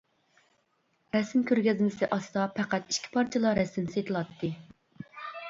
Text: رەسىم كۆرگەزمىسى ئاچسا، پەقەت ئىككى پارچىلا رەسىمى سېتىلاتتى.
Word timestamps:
رەسىم 1.15 1.43
كۆرگەزمىسى 1.51 2.09
ئاچسا، 2.17 2.47
پەقەت 2.57 2.89
ئىككى 2.95 3.13
پارچىلا 3.19 3.53
رەسىمى 3.61 3.95
سېتىلاتتى. 3.99 4.53